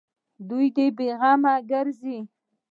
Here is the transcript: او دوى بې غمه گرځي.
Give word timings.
او 0.39 0.59
دوى 0.75 0.87
بې 0.97 1.07
غمه 1.19 1.53
گرځي. 1.69 2.17